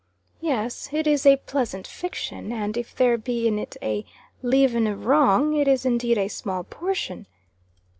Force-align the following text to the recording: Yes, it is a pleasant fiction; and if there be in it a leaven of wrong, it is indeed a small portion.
Yes, 0.39 0.89
it 0.91 1.05
is 1.05 1.27
a 1.27 1.35
pleasant 1.37 1.85
fiction; 1.85 2.51
and 2.51 2.75
if 2.75 2.95
there 2.95 3.19
be 3.19 3.47
in 3.47 3.59
it 3.59 3.77
a 3.83 4.03
leaven 4.41 4.87
of 4.87 5.05
wrong, 5.05 5.53
it 5.55 5.67
is 5.67 5.85
indeed 5.85 6.17
a 6.17 6.27
small 6.27 6.63
portion. 6.63 7.27